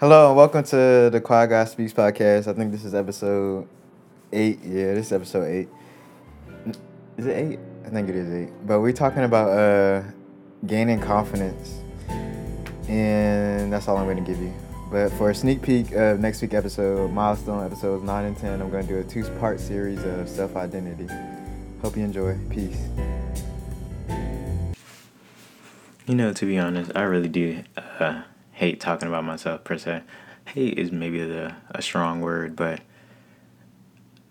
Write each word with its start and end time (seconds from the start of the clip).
Hello 0.00 0.28
and 0.28 0.36
welcome 0.36 0.62
to 0.62 1.10
the 1.10 1.20
Quiet 1.20 1.48
Guy 1.50 1.64
Speaks 1.64 1.92
podcast. 1.92 2.46
I 2.46 2.52
think 2.52 2.70
this 2.70 2.84
is 2.84 2.94
episode 2.94 3.66
eight. 4.32 4.60
Yeah, 4.62 4.94
this 4.94 5.06
is 5.06 5.12
episode 5.12 5.46
eight. 5.46 5.68
Is 7.16 7.26
it 7.26 7.32
eight? 7.36 7.58
I 7.84 7.88
think 7.88 8.08
it 8.08 8.14
is 8.14 8.32
eight. 8.32 8.52
But 8.64 8.78
we're 8.78 8.92
talking 8.92 9.24
about 9.24 9.48
uh 9.48 10.04
gaining 10.66 11.00
confidence, 11.00 11.80
and 12.88 13.72
that's 13.72 13.88
all 13.88 13.96
I'm 13.96 14.04
going 14.04 14.24
to 14.24 14.32
give 14.32 14.40
you. 14.40 14.54
But 14.88 15.08
for 15.14 15.30
a 15.30 15.34
sneak 15.34 15.62
peek 15.62 15.90
of 15.90 16.20
next 16.20 16.42
week 16.42 16.54
episode, 16.54 17.10
milestone 17.10 17.66
episodes 17.66 18.04
nine 18.04 18.26
and 18.26 18.38
ten, 18.38 18.62
I'm 18.62 18.70
going 18.70 18.86
to 18.86 18.92
do 18.92 19.00
a 19.00 19.02
two-part 19.02 19.58
series 19.58 20.00
of 20.04 20.28
self-identity. 20.28 21.08
Hope 21.82 21.96
you 21.96 22.04
enjoy. 22.04 22.38
Peace. 22.50 22.86
You 26.06 26.14
know, 26.14 26.32
to 26.32 26.46
be 26.46 26.56
honest, 26.56 26.92
I 26.94 27.02
really 27.02 27.28
do 27.28 27.64
uh, 27.98 28.22
hate 28.58 28.80
talking 28.80 29.06
about 29.06 29.22
myself 29.22 29.62
per 29.62 29.78
se. 29.78 30.02
Hate 30.46 30.76
is 30.76 30.90
maybe 30.90 31.24
the 31.24 31.54
a 31.70 31.80
strong 31.80 32.20
word, 32.20 32.56
but 32.56 32.80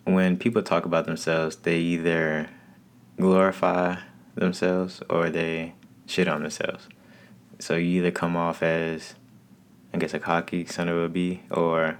when 0.04 0.38
people 0.38 0.62
talk 0.62 0.84
about 0.84 1.05
themselves, 1.05 1.55
they 1.55 1.77
either 1.77 2.49
glorify 3.18 3.95
themselves 4.35 5.02
or 5.09 5.30
they 5.30 5.76
shit 6.08 6.27
on 6.27 6.41
themselves. 6.41 6.90
So 7.59 7.76
you 7.76 7.99
either 7.99 8.12
come 8.12 8.35
off 8.35 8.62
as, 8.62 9.16
I 9.94 9.98
guess, 9.98 10.13
a 10.13 10.20
cocky 10.20 10.66
son 10.66 10.90
of 10.90 10.98
a 10.98 11.07
bee, 11.07 11.44
or 11.49 11.98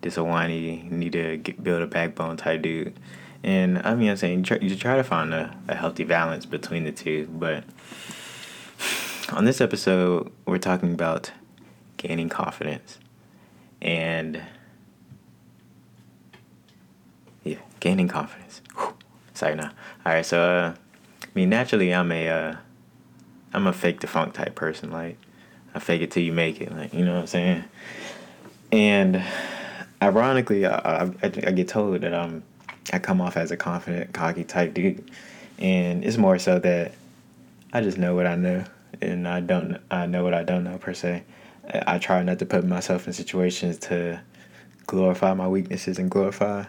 just 0.00 0.16
a 0.16 0.24
whiny, 0.24 0.88
need 0.90 1.12
to 1.12 1.36
get, 1.36 1.62
build 1.62 1.82
a 1.82 1.86
backbone 1.86 2.38
type 2.38 2.62
dude. 2.62 2.98
And 3.42 3.78
I 3.80 3.94
mean, 3.94 4.08
I'm 4.08 4.16
saying 4.16 4.38
you 4.38 4.44
try, 4.44 4.58
you 4.62 4.74
try 4.74 4.96
to 4.96 5.04
find 5.04 5.34
a, 5.34 5.54
a 5.68 5.74
healthy 5.74 6.04
balance 6.04 6.46
between 6.46 6.84
the 6.84 6.92
two, 6.92 7.28
but 7.30 7.64
on 9.32 9.44
this 9.44 9.60
episode, 9.60 10.30
we're 10.46 10.58
talking 10.58 10.92
about 10.92 11.32
gaining 11.96 12.28
confidence. 12.28 12.98
And 13.82 14.40
yeah, 17.44 17.58
gaining 17.80 18.08
confidence. 18.08 18.62
Whew. 18.76 18.94
Sorry 19.34 19.54
now. 19.54 19.70
All 20.04 20.12
right, 20.12 20.24
so 20.24 20.40
uh, 20.40 20.74
I 21.22 21.26
mean, 21.34 21.50
naturally, 21.50 21.94
I'm 21.94 22.10
a 22.12 22.28
uh, 22.28 22.56
I'm 23.52 23.66
a 23.66 23.72
fake 23.72 24.00
the 24.00 24.06
funk 24.06 24.34
type 24.34 24.54
person. 24.54 24.90
Like, 24.90 25.18
I 25.74 25.78
fake 25.78 26.02
it 26.02 26.10
till 26.10 26.22
you 26.22 26.32
make 26.32 26.60
it. 26.60 26.72
Like, 26.72 26.94
you 26.94 27.04
know 27.04 27.14
what 27.14 27.20
I'm 27.20 27.26
saying? 27.26 27.64
And 28.72 29.22
ironically, 30.02 30.66
I, 30.66 31.04
I, 31.04 31.10
I 31.22 31.28
get 31.28 31.68
told 31.68 32.00
that 32.00 32.14
I'm 32.14 32.42
I 32.92 32.98
come 32.98 33.20
off 33.20 33.36
as 33.36 33.50
a 33.50 33.56
confident, 33.56 34.12
cocky 34.12 34.44
type 34.44 34.74
dude, 34.74 35.10
and 35.58 36.04
it's 36.04 36.16
more 36.16 36.38
so 36.38 36.58
that 36.60 36.92
I 37.72 37.80
just 37.82 37.98
know 37.98 38.14
what 38.14 38.26
I 38.26 38.36
know, 38.36 38.64
and 39.00 39.26
I 39.26 39.40
don't 39.40 39.78
I 39.90 40.06
know 40.06 40.24
what 40.24 40.34
I 40.34 40.42
don't 40.42 40.64
know 40.64 40.78
per 40.78 40.94
se. 40.94 41.24
I, 41.86 41.98
try 41.98 42.22
not 42.22 42.38
to 42.38 42.46
put 42.46 42.64
myself 42.64 43.08
in 43.08 43.12
situations 43.12 43.78
to 43.78 44.20
glorify 44.86 45.34
my 45.34 45.48
weaknesses 45.48 45.98
and 45.98 46.08
glorify. 46.08 46.64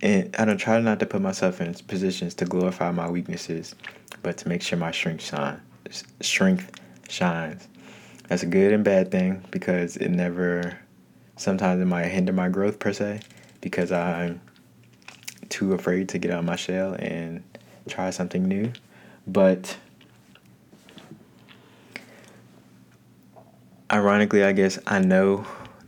And 0.00 0.34
I 0.38 0.46
don't 0.46 0.56
try 0.56 0.80
not 0.80 0.98
to 1.00 1.06
put 1.06 1.20
myself 1.20 1.60
in 1.60 1.74
positions 1.74 2.34
to 2.36 2.46
glorify 2.46 2.90
my 2.90 3.08
weaknesses, 3.08 3.74
but 4.22 4.38
to 4.38 4.48
make 4.48 4.62
sure 4.62 4.78
my 4.78 4.92
strength 4.92 5.24
shine, 5.24 5.60
strength 6.20 6.80
shines. 7.08 7.68
That's 8.28 8.42
a 8.42 8.46
good 8.46 8.72
and 8.72 8.82
bad 8.82 9.10
thing 9.10 9.44
because 9.50 9.96
it 9.98 10.08
never. 10.08 10.78
Sometimes 11.36 11.82
it 11.82 11.86
might 11.86 12.06
hinder 12.06 12.32
my 12.32 12.48
growth 12.48 12.78
per 12.78 12.92
se, 12.92 13.20
because 13.60 13.90
I'm 13.92 14.40
too 15.48 15.72
afraid 15.72 16.08
to 16.10 16.18
get 16.18 16.30
out 16.30 16.40
of 16.40 16.44
my 16.44 16.56
shell 16.56 16.94
and 16.98 17.42
try 17.88 18.10
something 18.10 18.44
new. 18.44 18.72
But 19.26 19.76
ironically, 23.94 24.42
I 24.44 24.52
guess 24.52 24.78
I 24.86 24.98
know 24.98 25.46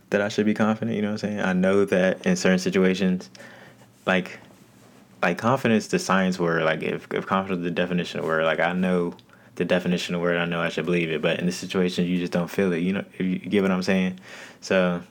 that 0.09 0.21
I 0.21 0.29
should 0.29 0.45
be 0.45 0.53
confident, 0.53 0.95
you 0.95 1.01
know 1.01 1.09
what 1.09 1.23
I'm 1.23 1.29
saying? 1.29 1.41
I 1.41 1.53
know 1.53 1.83
that 1.85 2.25
in 2.25 2.35
certain 2.35 2.59
situations, 2.59 3.29
like 4.05 4.39
like 5.21 5.37
confidence 5.37 5.87
the 5.87 5.99
science 5.99 6.39
word, 6.39 6.63
like 6.63 6.81
if, 6.83 7.07
if 7.11 7.25
confidence 7.25 7.63
the 7.63 7.71
definition 7.71 8.19
of 8.19 8.25
word, 8.25 8.45
like 8.45 8.59
I 8.59 8.71
know 8.71 9.15
the 9.55 9.65
definition 9.65 10.15
of 10.15 10.21
word, 10.21 10.37
I 10.37 10.45
know 10.45 10.61
I 10.61 10.69
should 10.69 10.85
believe 10.85 11.11
it. 11.11 11.21
But 11.21 11.39
in 11.39 11.45
this 11.45 11.57
situation 11.57 12.05
you 12.05 12.17
just 12.17 12.31
don't 12.31 12.49
feel 12.49 12.71
it. 12.71 12.79
You 12.79 12.93
know 12.93 13.05
if 13.13 13.19
you 13.19 13.37
get 13.39 13.61
what 13.61 13.71
I'm 13.71 13.83
saying? 13.83 14.19
So 14.61 15.01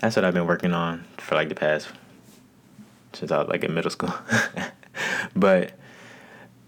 that's 0.00 0.16
what 0.16 0.24
I've 0.24 0.34
been 0.34 0.46
working 0.46 0.72
on 0.72 1.04
for 1.18 1.36
like 1.36 1.48
the 1.48 1.54
past 1.54 1.88
since 3.12 3.30
I 3.30 3.38
was 3.38 3.48
like 3.48 3.62
in 3.62 3.72
middle 3.74 3.90
school. 3.90 4.12
but 5.36 5.72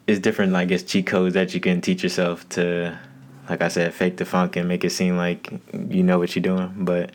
it's 0.06 0.20
different, 0.20 0.54
I 0.54 0.64
guess, 0.64 0.82
cheat 0.82 1.06
codes 1.06 1.34
that 1.34 1.54
you 1.54 1.60
can 1.60 1.80
teach 1.80 2.02
yourself 2.02 2.48
to, 2.50 2.98
like 3.50 3.62
I 3.62 3.68
said, 3.68 3.92
fake 3.92 4.16
the 4.16 4.24
funk 4.24 4.54
and 4.54 4.68
make 4.68 4.84
it 4.84 4.90
seem 4.90 5.16
like 5.16 5.52
you 5.72 6.04
know 6.04 6.20
what 6.20 6.36
you're 6.36 6.42
doing. 6.42 6.72
But 6.76 7.10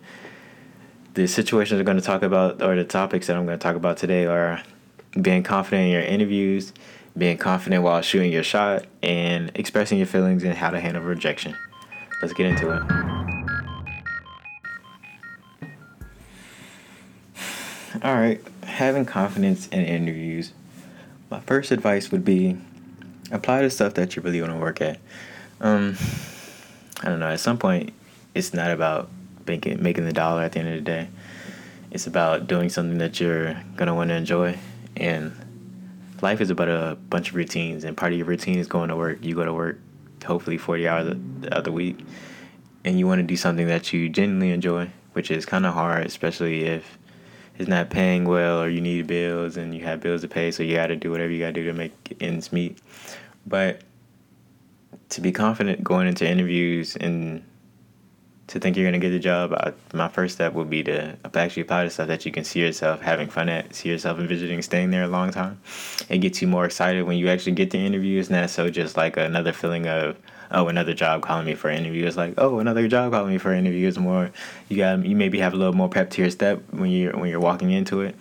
the 1.13 1.27
situations 1.27 1.79
I'm 1.79 1.85
going 1.85 1.97
to 1.97 2.03
talk 2.03 2.23
about, 2.23 2.61
or 2.61 2.75
the 2.75 2.83
topics 2.83 3.27
that 3.27 3.37
I'm 3.37 3.45
going 3.45 3.57
to 3.57 3.63
talk 3.63 3.77
about 3.77 3.95
today, 3.95 4.25
are 4.25 4.61
being 5.19 5.43
confident 5.43 5.85
in 5.85 5.91
your 5.91 6.01
interviews, 6.01 6.73
being 7.17 7.37
confident 7.37 7.83
while 7.83 8.01
shooting 8.01 8.33
your 8.33 8.43
shot, 8.43 8.85
and 9.01 9.49
expressing 9.55 9.97
your 9.97 10.07
feelings 10.07 10.43
and 10.43 10.53
how 10.53 10.69
to 10.71 10.79
handle 10.79 11.01
rejection. 11.01 11.55
Let's 12.21 12.33
get 12.33 12.47
into 12.47 12.69
it. 12.69 12.83
All 18.03 18.13
right, 18.13 18.41
having 18.63 19.05
confidence 19.05 19.67
in 19.69 19.85
interviews. 19.85 20.51
My 21.31 21.39
first 21.39 21.71
advice 21.71 22.11
would 22.11 22.25
be 22.25 22.57
apply 23.31 23.61
the 23.61 23.69
stuff 23.69 23.93
that 23.93 24.17
you 24.17 24.21
really 24.21 24.41
want 24.41 24.51
to 24.51 24.59
work 24.59 24.81
at. 24.81 24.99
Um, 25.61 25.97
I 27.01 27.09
don't 27.09 27.19
know. 27.19 27.29
At 27.29 27.39
some 27.39 27.57
point, 27.57 27.93
it's 28.33 28.53
not 28.53 28.71
about 28.71 29.09
making 29.47 29.81
making 29.81 30.05
the 30.05 30.13
dollar 30.13 30.43
at 30.43 30.51
the 30.51 30.59
end 30.59 30.69
of 30.69 30.75
the 30.75 30.81
day. 30.81 31.07
It's 31.91 32.07
about 32.07 32.47
doing 32.47 32.69
something 32.69 32.97
that 32.97 33.19
you're 33.19 33.55
gonna 33.75 33.95
want 33.95 34.09
to 34.09 34.15
enjoy. 34.15 34.57
And 34.97 35.33
life 36.21 36.41
is 36.41 36.49
about 36.49 36.69
a 36.69 36.97
bunch 37.09 37.29
of 37.29 37.35
routines, 37.35 37.83
and 37.83 37.95
part 37.95 38.11
of 38.11 38.17
your 38.17 38.27
routine 38.27 38.59
is 38.59 38.67
going 38.67 38.89
to 38.89 38.95
work. 38.95 39.23
You 39.23 39.35
go 39.35 39.45
to 39.45 39.53
work, 39.53 39.79
hopefully 40.25 40.57
forty 40.57 40.87
hours 40.87 41.15
of 41.51 41.63
the 41.63 41.71
week, 41.71 41.99
and 42.83 42.97
you 42.97 43.07
want 43.07 43.19
to 43.19 43.23
do 43.23 43.35
something 43.35 43.67
that 43.67 43.93
you 43.93 44.09
genuinely 44.09 44.51
enjoy, 44.51 44.89
which 45.13 45.31
is 45.31 45.45
kind 45.45 45.65
of 45.65 45.73
hard, 45.73 46.05
especially 46.05 46.63
if 46.63 46.97
it's 47.57 47.69
not 47.69 47.89
paying 47.89 48.25
well 48.25 48.61
or 48.61 48.69
you 48.69 48.81
need 48.81 49.07
bills 49.07 49.55
and 49.57 49.73
you 49.73 49.83
have 49.83 50.01
bills 50.01 50.21
to 50.21 50.27
pay, 50.27 50.51
so 50.51 50.63
you 50.63 50.75
got 50.75 50.87
to 50.87 50.95
do 50.95 51.11
whatever 51.11 51.31
you 51.31 51.39
got 51.39 51.47
to 51.47 51.53
do 51.53 51.63
to 51.65 51.73
make 51.73 52.17
ends 52.19 52.51
meet. 52.51 52.79
But 53.45 53.81
to 55.15 55.21
be 55.21 55.31
confident 55.31 55.81
going 55.81 56.07
into 56.07 56.29
interviews 56.29 56.97
and 56.97 57.41
to 58.47 58.59
think 58.59 58.75
you're 58.75 58.85
gonna 58.85 58.99
get 58.99 59.11
the 59.11 59.19
job, 59.19 59.53
I, 59.53 59.71
my 59.93 60.09
first 60.09 60.35
step 60.35 60.53
would 60.53 60.69
be 60.69 60.83
to 60.83 61.17
actually 61.33 61.63
apply 61.63 61.85
to 61.85 61.89
stuff 61.89 62.09
that 62.09 62.25
you 62.25 62.33
can 62.33 62.43
see 62.43 62.59
yourself 62.59 63.01
having 63.01 63.29
fun 63.29 63.47
at, 63.47 63.73
see 63.73 63.89
yourself 63.89 64.19
envisioning 64.19 64.61
staying 64.61 64.91
there 64.91 65.03
a 65.03 65.07
long 65.07 65.31
time. 65.31 65.59
It 66.09 66.17
gets 66.17 66.41
you 66.41 66.49
more 66.49 66.65
excited 66.65 67.03
when 67.03 67.17
you 67.17 67.29
actually 67.29 67.53
get 67.53 67.71
the 67.71 67.79
interview. 67.79 68.19
It's 68.19 68.29
not 68.29 68.49
so 68.49 68.69
just 68.69 68.97
like 68.97 69.15
another 69.15 69.53
feeling 69.53 69.87
of 69.87 70.17
oh 70.51 70.67
another 70.67 70.93
job 70.93 71.21
calling 71.21 71.45
me 71.45 71.55
for 71.55 71.69
an 71.69 71.79
interview. 71.79 72.05
It's 72.05 72.17
like 72.17 72.33
oh 72.37 72.59
another 72.59 72.89
job 72.89 73.13
calling 73.13 73.31
me 73.31 73.37
for 73.37 73.53
an 73.53 73.59
interview. 73.59 73.87
It's 73.87 73.97
more 73.97 74.31
you 74.67 74.77
got 74.77 75.05
you 75.05 75.15
maybe 75.15 75.39
have 75.39 75.53
a 75.53 75.57
little 75.57 75.73
more 75.73 75.89
prep 75.89 76.09
to 76.11 76.21
your 76.21 76.29
step 76.29 76.61
when 76.71 76.91
you're 76.91 77.17
when 77.17 77.29
you're 77.29 77.39
walking 77.39 77.71
into 77.71 78.01
it. 78.01 78.15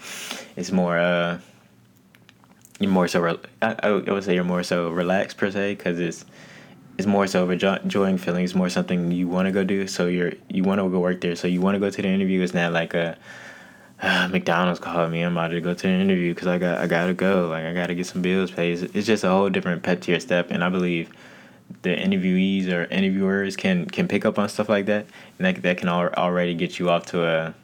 It's 0.55 0.71
more 0.71 0.97
uh 0.97 1.41
you're 2.79 2.91
more 2.91 3.09
so 3.09 3.21
re- 3.21 3.39
I, 3.61 3.77
I 3.83 3.91
would 3.91 4.25
say 4.25 4.35
you're 4.35 4.45
more 4.45 4.63
so 4.63 4.91
relaxed 4.91 5.37
per 5.37 5.51
se 5.51 5.75
because 5.75 5.99
it's 5.99 6.25
it's 6.97 7.07
more 7.07 7.27
so 7.27 7.49
enjoying 7.51 8.19
feeling. 8.19 8.45
It's 8.45 8.55
more 8.55 8.69
something 8.69 9.11
you 9.11 9.27
want 9.27 9.47
to 9.47 9.53
go 9.53 9.65
do. 9.65 9.87
So 9.87 10.07
you're 10.07 10.33
you 10.49 10.63
want 10.63 10.81
to 10.81 10.89
go 10.89 11.01
work 11.01 11.21
there. 11.21 11.35
So 11.35 11.49
you 11.49 11.61
want 11.61 11.75
to 11.75 11.81
go 11.81 11.91
to 11.91 12.03
the 12.03 12.09
interview. 12.09 12.41
It's 12.41 12.55
not 12.55 12.73
like 12.73 12.95
a 12.95 13.17
uh, 14.01 14.29
McDonald's 14.29 14.81
called 14.81 15.11
me. 15.11 15.23
I'm 15.23 15.33
about 15.33 15.49
to 15.49 15.61
go 15.61 15.75
to 15.75 15.83
the 15.87 15.93
interview 15.93 16.35
because 16.35 16.47
I 16.47 16.59
got 16.59 16.79
I 16.79 16.87
gotta 16.87 17.15
go. 17.15 17.49
Like 17.49 17.65
I 17.65 17.73
gotta 17.73 17.95
get 17.95 18.07
some 18.07 18.23
bills 18.23 18.51
paid. 18.51 18.91
It's, 18.95 19.07
just 19.07 19.25
a 19.25 19.29
whole 19.29 19.49
different 19.51 19.83
pep 19.83 20.07
your 20.07 20.21
step. 20.21 20.51
And 20.51 20.63
I 20.63 20.69
believe 20.69 21.11
the 21.83 21.91
interviewees 21.91 22.71
or 22.71 22.85
interviewers 22.85 23.57
can 23.57 23.87
can 23.87 24.07
pick 24.07 24.25
up 24.25 24.39
on 24.39 24.49
stuff 24.49 24.69
like 24.69 24.87
that, 24.87 25.07
and 25.39 25.47
that 25.47 25.63
that 25.63 25.79
can 25.79 25.89
al- 25.89 26.15
already 26.15 26.55
get 26.55 26.79
you 26.79 26.91
off 26.91 27.07
to 27.07 27.25
a 27.25 27.55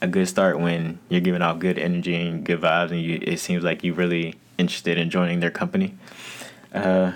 a 0.00 0.06
good 0.06 0.28
start 0.28 0.58
when 0.60 0.98
you're 1.08 1.20
giving 1.20 1.42
off 1.42 1.58
good 1.58 1.78
energy 1.78 2.14
and 2.14 2.44
good 2.44 2.60
vibes, 2.60 2.90
and 2.90 3.02
you 3.02 3.18
it 3.22 3.38
seems 3.38 3.62
like 3.62 3.84
you're 3.84 3.94
really 3.94 4.36
interested 4.56 4.98
in 4.98 5.10
joining 5.10 5.40
their 5.40 5.50
company. 5.50 5.94
Uh, 6.72 7.12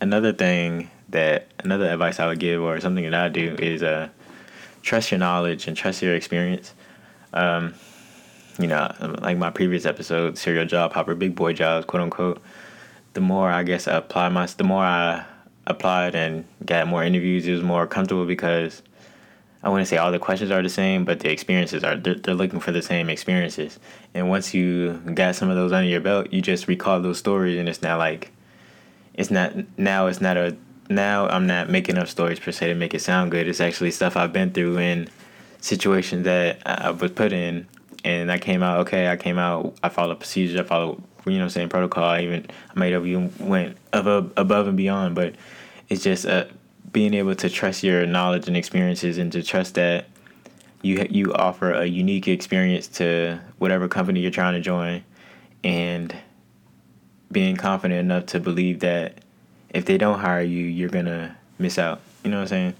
another 0.00 0.32
thing 0.32 0.90
that 1.08 1.46
another 1.58 1.86
advice 1.90 2.18
I 2.20 2.26
would 2.26 2.38
give 2.38 2.60
or 2.60 2.80
something 2.80 3.04
that 3.04 3.14
I 3.14 3.28
do 3.28 3.56
is 3.58 3.82
uh, 3.82 4.08
trust 4.82 5.10
your 5.10 5.18
knowledge 5.18 5.66
and 5.66 5.76
trust 5.76 6.02
your 6.02 6.14
experience. 6.14 6.74
Um, 7.32 7.74
you 8.58 8.66
know, 8.66 8.92
like 9.20 9.36
my 9.36 9.50
previous 9.50 9.84
episode, 9.84 10.38
serial 10.38 10.64
job 10.66 10.92
hopper, 10.92 11.14
big 11.14 11.34
boy 11.34 11.52
jobs, 11.52 11.86
quote 11.86 12.02
unquote. 12.02 12.42
The 13.14 13.20
more 13.20 13.50
I 13.50 13.62
guess 13.62 13.88
I 13.88 13.96
apply 13.96 14.28
my, 14.28 14.46
the 14.46 14.64
more 14.64 14.84
I 14.84 15.24
applied 15.66 16.14
and 16.14 16.44
got 16.64 16.86
more 16.86 17.02
interviews, 17.02 17.46
it 17.46 17.52
was 17.52 17.62
more 17.62 17.86
comfortable 17.86 18.26
because 18.26 18.82
I 19.62 19.70
wouldn't 19.70 19.88
say 19.88 19.96
all 19.96 20.12
the 20.12 20.18
questions 20.18 20.50
are 20.50 20.62
the 20.62 20.68
same, 20.68 21.04
but 21.04 21.20
the 21.20 21.30
experiences 21.30 21.84
are. 21.84 21.96
They're, 21.96 22.16
they're 22.16 22.34
looking 22.34 22.60
for 22.60 22.70
the 22.70 22.82
same 22.82 23.08
experiences. 23.08 23.78
And 24.12 24.28
once 24.28 24.52
you 24.52 25.00
got 25.14 25.36
some 25.36 25.48
of 25.48 25.56
those 25.56 25.72
under 25.72 25.88
your 25.88 26.00
belt, 26.00 26.32
you 26.32 26.42
just 26.42 26.68
recall 26.68 27.00
those 27.00 27.18
stories, 27.18 27.58
and 27.58 27.68
it's 27.68 27.80
not 27.80 27.98
like, 27.98 28.30
it's 29.14 29.30
not 29.30 29.52
now. 29.78 30.06
It's 30.06 30.20
not 30.20 30.36
a 30.36 30.56
now 30.90 31.26
I'm 31.28 31.46
not 31.46 31.70
making 31.70 31.96
up 31.98 32.08
stories 32.08 32.38
per 32.38 32.52
se 32.52 32.68
to 32.68 32.74
make 32.74 32.94
it 32.94 33.00
sound 33.00 33.30
good. 33.30 33.48
It's 33.48 33.60
actually 33.60 33.90
stuff 33.90 34.16
I've 34.16 34.32
been 34.32 34.52
through 34.52 34.78
in 34.78 35.08
situations 35.60 36.24
that 36.24 36.60
I 36.66 36.90
was 36.90 37.12
put 37.12 37.32
in, 37.32 37.66
and 38.04 38.30
I 38.30 38.38
came 38.38 38.62
out 38.62 38.80
okay. 38.80 39.08
I 39.08 39.16
came 39.16 39.38
out. 39.38 39.76
I 39.82 39.88
followed 39.88 40.18
procedures. 40.18 40.60
I 40.60 40.64
followed 40.64 41.02
you 41.26 41.32
know 41.32 41.38
what 41.38 41.44
I'm 41.44 41.50
saying 41.50 41.68
protocol. 41.70 42.04
I 42.04 42.22
even 42.22 42.46
I 42.74 42.78
made 42.78 42.92
up 42.92 43.04
even 43.04 43.32
went 43.38 43.76
above 43.92 44.32
above 44.36 44.66
and 44.66 44.76
beyond. 44.76 45.14
But 45.14 45.36
it's 45.88 46.02
just 46.02 46.26
uh, 46.26 46.46
being 46.92 47.14
able 47.14 47.34
to 47.36 47.48
trust 47.48 47.82
your 47.82 48.04
knowledge 48.06 48.48
and 48.48 48.56
experiences, 48.56 49.16
and 49.18 49.30
to 49.32 49.42
trust 49.42 49.74
that 49.74 50.06
you 50.82 51.06
you 51.08 51.32
offer 51.34 51.72
a 51.72 51.86
unique 51.86 52.28
experience 52.28 52.88
to 52.88 53.38
whatever 53.58 53.88
company 53.88 54.20
you're 54.20 54.30
trying 54.30 54.54
to 54.54 54.60
join, 54.60 55.04
and 55.62 56.14
being 57.34 57.56
confident 57.56 58.00
enough 58.00 58.24
to 58.26 58.40
believe 58.40 58.80
that 58.80 59.18
if 59.68 59.84
they 59.84 59.98
don't 59.98 60.20
hire 60.20 60.40
you, 60.40 60.64
you're 60.64 60.88
gonna 60.88 61.36
miss 61.58 61.78
out. 61.78 62.00
You 62.24 62.30
know 62.30 62.38
what 62.38 62.42
I'm 62.42 62.48
saying? 62.48 62.74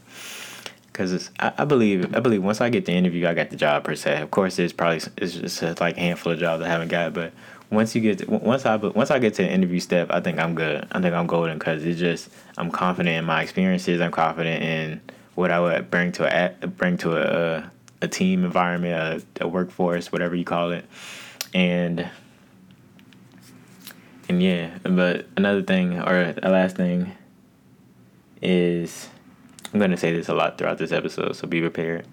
Because 0.87 1.31
I, 1.39 1.53
I 1.59 1.65
believe 1.67 2.17
I 2.17 2.21
believe 2.21 2.43
once 2.43 2.63
I 2.63 2.71
get 2.71 2.87
the 2.87 2.93
interview, 2.93 3.27
I 3.27 3.35
got 3.35 3.51
the 3.51 3.57
job 3.57 3.85
per 3.85 3.95
se. 3.95 4.23
Of 4.23 4.31
course, 4.31 4.57
there's 4.57 4.73
probably 4.73 5.03
it's 5.19 5.35
just 5.35 5.63
a, 5.63 5.77
like 5.79 5.99
a 5.99 6.01
handful 6.01 6.33
of 6.33 6.39
jobs 6.39 6.63
I 6.63 6.69
haven't 6.69 6.89
got, 6.89 7.13
but 7.13 7.33
once 7.71 7.95
you 7.95 8.01
get 8.01 8.19
to, 8.19 8.31
once 8.31 8.65
I 8.65 8.77
once 8.77 9.11
I 9.11 9.19
get 9.19 9.35
to 9.35 9.43
the 9.43 9.51
interview 9.51 9.81
step, 9.81 10.11
I 10.11 10.21
think 10.21 10.39
I'm 10.39 10.55
good. 10.55 10.87
I 10.93 11.01
think 11.03 11.15
I'm 11.15 11.27
golden 11.27 11.59
because 11.59 11.85
it's 11.85 12.01
just 12.01 12.31
I'm 12.57 12.71
confident 12.71 13.17
in 13.17 13.25
my 13.25 13.43
experiences. 13.43 14.01
I'm 14.01 14.13
confident 14.13 14.63
in 14.63 15.01
what 15.35 15.51
I 15.51 15.61
would 15.61 15.91
bring 15.91 16.13
to 16.13 16.25
a 16.63 16.67
bring 16.67 16.97
to 16.99 17.17
a 17.17 17.71
a 18.01 18.09
team 18.09 18.45
environment, 18.45 19.27
a, 19.41 19.45
a 19.45 19.49
workforce, 19.49 20.13
whatever 20.13 20.37
you 20.37 20.45
call 20.45 20.71
it, 20.71 20.85
and 21.53 22.09
and 24.29 24.43
yeah, 24.43 24.79
but 24.83 25.27
another 25.37 25.63
thing 25.63 25.99
or 25.99 26.35
a 26.43 26.51
last 26.51 26.77
thing 26.77 27.13
is 28.41 29.09
I'm 29.73 29.81
gonna 29.81 29.97
say 29.97 30.13
this 30.13 30.29
a 30.29 30.35
lot 30.35 30.57
throughout 30.57 30.79
this 30.79 30.93
episode, 30.93 31.35
so 31.37 31.47
be 31.47 31.61
prepared. 31.61 32.07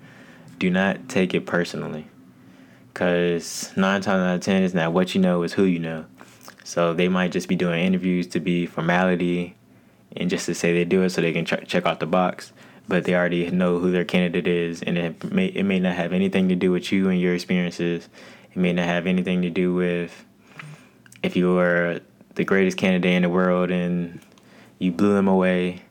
Do 0.59 0.69
not 0.69 1.09
take 1.09 1.33
it 1.33 1.45
personally, 1.45 2.07
cause 2.93 3.71
nine 3.75 4.01
times 4.01 4.23
out 4.23 4.35
of 4.35 4.41
ten 4.41 4.63
is 4.63 4.73
not 4.73 4.93
what 4.93 5.15
you 5.15 5.21
know, 5.21 5.43
is 5.43 5.53
who 5.53 5.63
you 5.63 5.79
know. 5.79 6.05
So 6.63 6.93
they 6.93 7.07
might 7.07 7.31
just 7.31 7.47
be 7.47 7.55
doing 7.55 7.83
interviews 7.83 8.27
to 8.27 8.39
be 8.39 8.65
formality, 8.65 9.55
and 10.15 10.29
just 10.29 10.45
to 10.47 10.55
say 10.55 10.73
they 10.73 10.85
do 10.85 11.03
it 11.03 11.11
so 11.11 11.21
they 11.21 11.33
can 11.33 11.45
ch- 11.45 11.67
check 11.67 11.85
off 11.85 11.99
the 11.99 12.05
box. 12.05 12.51
But 12.87 13.05
they 13.05 13.15
already 13.15 13.49
know 13.51 13.79
who 13.79 13.91
their 13.91 14.05
candidate 14.05 14.47
is, 14.47 14.81
and 14.81 14.97
it 14.97 15.31
may 15.31 15.47
it 15.47 15.63
may 15.63 15.79
not 15.79 15.95
have 15.95 16.13
anything 16.13 16.49
to 16.49 16.55
do 16.55 16.71
with 16.71 16.91
you 16.91 17.09
and 17.09 17.19
your 17.19 17.33
experiences. 17.33 18.09
It 18.51 18.57
may 18.57 18.73
not 18.73 18.85
have 18.85 19.07
anything 19.07 19.41
to 19.43 19.49
do 19.49 19.73
with 19.73 20.25
if 21.23 21.35
you 21.35 21.53
were 21.53 21.99
the 22.35 22.43
greatest 22.43 22.77
candidate 22.77 23.13
in 23.13 23.21
the 23.23 23.29
world 23.29 23.71
and 23.71 24.19
you 24.79 24.91
blew 24.91 25.13
them 25.13 25.27
away, 25.27 25.81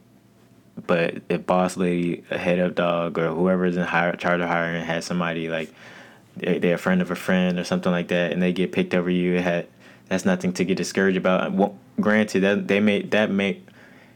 but 0.87 1.29
the 1.29 1.39
boss 1.39 1.77
lady, 1.77 2.25
a 2.31 2.39
head 2.39 2.59
of 2.59 2.75
dog, 2.75 3.19
or 3.19 3.29
whoever's 3.29 3.77
in 3.77 3.85
hire, 3.85 4.17
charge 4.17 4.41
of 4.41 4.49
hiring 4.49 4.85
has 4.85 5.05
somebody 5.05 5.49
like 5.49 5.73
they're 6.37 6.75
a 6.75 6.79
friend 6.79 7.03
of 7.03 7.11
a 7.11 7.17
friend 7.17 7.59
or 7.59 7.65
something 7.65 7.93
like 7.93 8.09
that, 8.09 8.33
and 8.33 8.43
they 8.43 8.53
get 8.53 8.73
picked 8.73 8.95
over 8.95 9.11
you, 9.11 9.35
it 9.35 9.43
had 9.43 9.67
that's 10.09 10.25
nothing 10.25 10.53
to 10.55 10.65
get 10.65 10.77
discouraged 10.77 11.17
about. 11.17 11.53
Well, 11.53 11.79
granted, 12.01 12.41
that 12.41 12.69
they 12.69 12.81
may 12.81 13.03
that 13.03 13.31
may, 13.31 13.61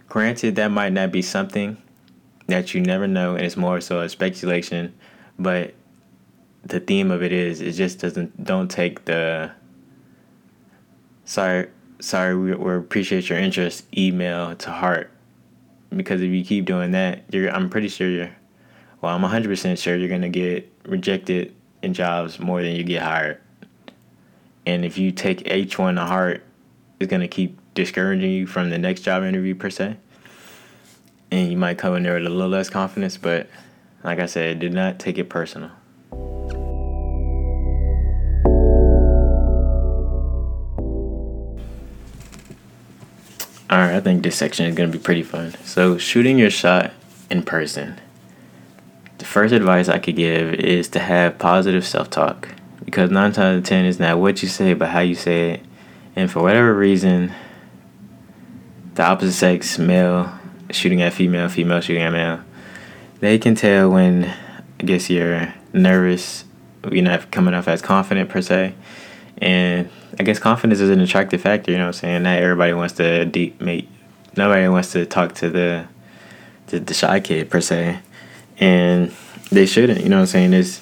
granted 0.08 0.56
that 0.56 0.69
might 0.69 0.93
not 0.93 1.12
be 1.12 1.22
something 1.22 1.76
that 2.46 2.75
you 2.75 2.81
never 2.81 3.06
know, 3.06 3.34
and 3.34 3.44
it's 3.44 3.56
more 3.56 3.81
so 3.81 4.00
a 4.00 4.08
speculation, 4.08 4.94
but 5.38 5.75
the 6.64 6.81
theme 6.81 7.11
of 7.11 7.22
it 7.22 7.32
is 7.32 7.61
it 7.61 7.72
just 7.72 7.99
doesn't 8.00 8.43
don't 8.43 8.70
take 8.70 9.05
the 9.05 9.50
sorry 11.25 11.69
sorry 12.00 12.37
we, 12.37 12.55
we 12.55 12.75
appreciate 12.75 13.29
your 13.29 13.38
interest. 13.38 13.85
Email 13.97 14.55
to 14.56 14.71
heart. 14.71 15.11
Because 15.94 16.21
if 16.21 16.31
you 16.31 16.44
keep 16.44 16.65
doing 16.65 16.91
that 16.91 17.23
you're 17.31 17.50
i'm 17.50 17.71
pretty 17.71 17.88
sure 17.88 18.09
you're 18.09 18.35
well 19.00 19.15
i'm 19.15 19.23
100% 19.23 19.79
sure 19.79 19.97
you're 19.97 20.09
going 20.09 20.23
to 20.23 20.29
get 20.29 20.71
rejected 20.85 21.55
in 21.82 21.94
jobs 21.94 22.41
more 22.41 22.62
than 22.62 22.75
you 22.75 22.82
get 22.82 23.03
hired. 23.03 23.41
And 24.67 24.85
if 24.85 24.99
you 24.99 25.12
take 25.12 25.44
h1 25.44 25.94
to 25.94 26.05
heart 26.05 26.43
it's 26.99 27.11
going 27.11 27.21
to 27.21 27.29
keep 27.29 27.59
discouraging 27.75 28.31
you 28.31 28.47
from 28.47 28.71
the 28.71 28.79
next 28.79 29.03
job 29.03 29.23
interview 29.23 29.55
per 29.55 29.71
se. 29.71 29.97
And 31.31 31.50
you 31.50 31.56
might 31.56 31.79
come 31.79 31.97
in 31.97 32.03
there 32.03 32.15
with 32.15 32.26
a 32.26 32.31
little 32.31 32.50
less 32.50 32.71
confidence 32.71 33.17
but 33.17 33.49
like 34.03 34.19
i 34.19 34.26
said 34.26 34.59
do 34.59 34.69
not 34.69 34.99
take 34.99 35.19
it 35.19 35.29
personal 35.29 35.71
All 43.75 43.81
right, 43.81 43.97
I 43.97 44.00
think 44.00 44.23
this 44.23 44.37
section 44.37 44.67
is 44.67 44.76
going 44.76 44.93
to 44.93 44.97
be 44.97 45.03
pretty 45.03 45.25
fun. 45.25 45.53
So, 45.65 45.99
shooting 45.99 46.38
your 46.38 46.49
shot 46.49 46.93
in 47.29 47.43
person. 47.43 48.00
The 49.19 49.25
first 49.25 49.53
advice 49.53 49.88
I 49.88 49.99
could 49.99 50.15
give 50.15 50.55
is 50.55 50.87
to 50.91 51.00
have 51.00 51.38
positive 51.41 51.85
self 51.85 52.09
talk 52.09 52.50
because 52.85 53.11
nine 53.11 53.32
times 53.32 53.38
out 53.38 53.55
of 53.56 53.65
ten 53.65 53.85
is 53.85 53.99
not 53.99 54.21
what 54.21 54.44
you 54.44 54.49
say, 54.49 54.75
but 54.75 54.91
how 54.91 55.00
you 55.00 55.17
say 55.17 55.55
it. 55.55 55.62
And 56.15 56.31
for 56.31 56.41
whatever 56.41 56.73
reason, 56.73 57.32
the 58.94 59.03
opposite 59.03 59.32
sex, 59.32 59.76
male 59.76 60.32
shooting 60.71 61.03
at 61.03 61.12
female, 61.12 61.49
female 61.49 61.81
shooting 61.81 62.05
at 62.05 62.12
male, 62.12 62.44
they 63.19 63.41
can 63.41 63.56
tell 63.56 63.91
when 63.91 64.26
I 64.79 64.85
guess 64.85 65.11
you're 65.11 65.53
nervous, 65.73 66.44
you're 66.93 67.03
not 67.03 67.32
coming 67.32 67.55
off 67.55 67.67
as 67.67 67.82
confident 67.82 68.31
per 68.31 68.41
se, 68.41 68.76
and 69.38 69.88
I 70.19 70.22
guess 70.22 70.38
confidence 70.38 70.81
is 70.81 70.90
an 70.90 71.00
attractive 71.00 71.40
factor. 71.40 71.70
You 71.70 71.78
know 71.78 71.84
what 71.84 71.96
I'm 71.96 72.00
saying? 72.00 72.22
Not 72.22 72.38
everybody 72.38 72.72
wants 72.72 72.94
to 72.94 73.25
deep 73.25 73.60
mate. 73.60 73.88
Nobody 74.36 74.69
wants 74.69 74.92
to 74.92 75.06
talk 75.06 75.34
to 75.36 75.50
the, 75.50 75.86
the 76.69 76.81
the 76.81 76.94
shy 76.94 77.20
kid 77.20 77.50
per 77.50 77.60
se, 77.60 77.98
and 78.58 79.12
they 79.50 79.66
shouldn't. 79.66 80.00
You 80.02 80.08
know 80.08 80.16
what 80.16 80.22
I'm 80.22 80.26
saying? 80.26 80.50
There's 80.52 80.81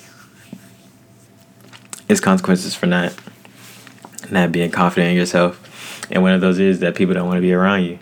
there's 2.06 2.20
consequences 2.20 2.74
for 2.74 2.86
not 2.86 3.14
not 4.30 4.52
being 4.52 4.70
confident 4.70 5.10
in 5.10 5.16
yourself, 5.16 6.06
and 6.10 6.22
one 6.22 6.32
of 6.32 6.40
those 6.40 6.58
is 6.58 6.80
that 6.80 6.94
people 6.94 7.14
don't 7.14 7.26
want 7.26 7.38
to 7.38 7.42
be 7.42 7.52
around 7.52 7.84
you, 7.84 7.98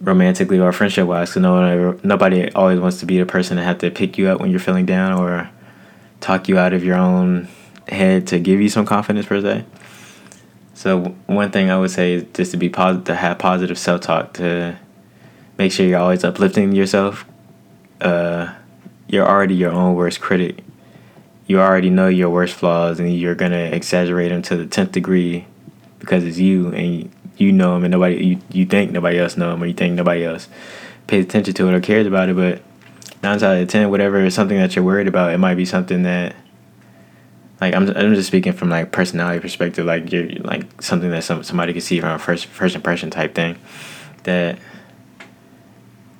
romantically 0.00 0.58
or 0.58 0.72
friendship 0.72 1.06
wise. 1.06 1.30
Because 1.30 1.42
no 1.42 1.52
one 1.54 2.00
nobody 2.02 2.50
always 2.52 2.80
wants 2.80 3.00
to 3.00 3.06
be 3.06 3.18
the 3.18 3.26
person 3.26 3.56
to 3.56 3.62
have 3.62 3.78
to 3.78 3.90
pick 3.90 4.18
you 4.18 4.28
up 4.28 4.40
when 4.40 4.50
you're 4.50 4.60
feeling 4.60 4.86
down 4.86 5.18
or 5.20 5.50
talk 6.20 6.48
you 6.48 6.58
out 6.58 6.72
of 6.72 6.84
your 6.84 6.96
own 6.96 7.48
head 7.88 8.26
to 8.28 8.38
give 8.38 8.60
you 8.60 8.68
some 8.68 8.86
confidence 8.86 9.26
per 9.26 9.40
se. 9.40 9.64
So 10.74 11.14
one 11.26 11.50
thing 11.50 11.70
I 11.70 11.78
would 11.78 11.90
say 11.90 12.14
is 12.14 12.24
just 12.34 12.50
to 12.52 12.56
be 12.56 12.68
positive, 12.68 13.04
to 13.04 13.14
have 13.14 13.38
positive 13.38 13.78
self 13.78 14.00
talk, 14.00 14.34
to 14.34 14.76
make 15.58 15.72
sure 15.72 15.86
you're 15.86 16.00
always 16.00 16.24
uplifting 16.24 16.72
yourself. 16.72 17.24
Uh, 18.00 18.52
you're 19.08 19.28
already 19.28 19.54
your 19.54 19.70
own 19.70 19.94
worst 19.94 20.20
critic. 20.20 20.64
You 21.46 21.60
already 21.60 21.90
know 21.90 22.08
your 22.08 22.30
worst 22.30 22.54
flaws, 22.54 22.98
and 22.98 23.14
you're 23.14 23.34
gonna 23.34 23.64
exaggerate 23.64 24.30
them 24.30 24.42
to 24.42 24.56
the 24.56 24.66
tenth 24.66 24.92
degree 24.92 25.46
because 25.98 26.24
it's 26.24 26.38
you, 26.38 26.72
and 26.72 27.10
you 27.36 27.52
know 27.52 27.74
them, 27.74 27.84
and 27.84 27.92
nobody 27.92 28.24
you, 28.24 28.40
you 28.50 28.66
think 28.66 28.90
nobody 28.90 29.18
else 29.18 29.36
know 29.36 29.50
them, 29.50 29.62
or 29.62 29.66
you 29.66 29.74
think 29.74 29.94
nobody 29.94 30.24
else 30.24 30.48
pays 31.06 31.24
attention 31.24 31.54
to 31.54 31.68
it 31.68 31.74
or 31.74 31.80
cares 31.80 32.06
about 32.06 32.28
it. 32.28 32.36
But 32.36 32.62
nine 33.22 33.42
out 33.42 33.56
of 33.56 33.68
ten, 33.68 33.90
whatever 33.90 34.24
is 34.24 34.34
something 34.34 34.58
that 34.58 34.74
you're 34.74 34.84
worried 34.84 35.08
about, 35.08 35.32
it 35.32 35.38
might 35.38 35.54
be 35.54 35.64
something 35.64 36.02
that 36.04 36.34
like 37.62 37.74
I'm, 37.74 37.88
I'm 37.96 38.12
just 38.16 38.26
speaking 38.26 38.52
from 38.52 38.70
like 38.70 38.90
personality 38.90 39.38
perspective 39.38 39.86
like 39.86 40.10
you're 40.10 40.28
like 40.30 40.82
something 40.82 41.10
that 41.12 41.22
some, 41.22 41.44
somebody 41.44 41.72
could 41.72 41.84
see 41.84 42.00
from 42.00 42.10
a 42.10 42.18
first 42.18 42.46
first 42.46 42.74
impression 42.74 43.08
type 43.08 43.36
thing 43.36 43.56
that 44.24 44.58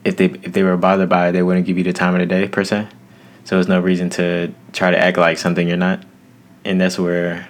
if 0.05 0.17
they 0.17 0.27
if 0.27 0.53
they 0.53 0.63
were 0.63 0.77
bothered 0.77 1.09
by 1.09 1.29
it 1.29 1.33
they 1.33 1.43
wouldn't 1.43 1.67
give 1.67 1.77
you 1.77 1.83
the 1.83 1.93
time 1.93 2.15
of 2.15 2.21
the 2.21 2.27
day 2.27 2.47
per 2.47 2.63
se. 2.63 2.87
So 3.43 3.57
there's 3.57 3.67
no 3.67 3.81
reason 3.81 4.09
to 4.11 4.55
try 4.73 4.93
to 4.93 4.97
act 4.99 5.19
like 5.19 5.37
something 5.37 5.67
you're 5.67 5.77
not. 5.77 6.05
And 6.65 6.81
that's 6.81 6.97
where 6.97 7.49